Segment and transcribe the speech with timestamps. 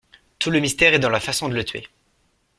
[0.39, 1.87] Tout le mystère est dans la façon de le tuer…